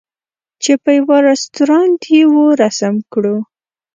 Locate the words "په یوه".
0.83-1.17